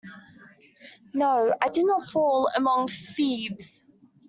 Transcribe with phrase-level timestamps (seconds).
[1.13, 1.29] No,
[1.61, 3.83] I did not fall among thieves.